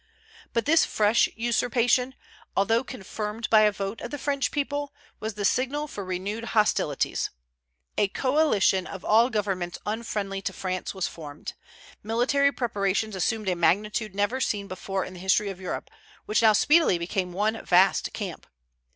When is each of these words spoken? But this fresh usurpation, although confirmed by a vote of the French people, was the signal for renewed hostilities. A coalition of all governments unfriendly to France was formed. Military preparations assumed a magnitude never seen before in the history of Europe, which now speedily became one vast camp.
But 0.51 0.65
this 0.65 0.83
fresh 0.83 1.29
usurpation, 1.35 2.15
although 2.57 2.83
confirmed 2.83 3.47
by 3.51 3.61
a 3.61 3.71
vote 3.71 4.01
of 4.01 4.09
the 4.09 4.17
French 4.17 4.49
people, 4.49 4.91
was 5.19 5.35
the 5.35 5.45
signal 5.45 5.87
for 5.87 6.03
renewed 6.03 6.43
hostilities. 6.43 7.29
A 7.99 8.07
coalition 8.07 8.87
of 8.87 9.05
all 9.05 9.29
governments 9.29 9.77
unfriendly 9.85 10.41
to 10.41 10.53
France 10.53 10.95
was 10.95 11.05
formed. 11.07 11.53
Military 12.01 12.51
preparations 12.51 13.15
assumed 13.15 13.47
a 13.47 13.55
magnitude 13.55 14.15
never 14.15 14.41
seen 14.41 14.67
before 14.67 15.05
in 15.05 15.13
the 15.13 15.19
history 15.19 15.49
of 15.51 15.61
Europe, 15.61 15.91
which 16.25 16.41
now 16.41 16.53
speedily 16.53 16.97
became 16.97 17.31
one 17.31 17.63
vast 17.63 18.11
camp. 18.11 18.47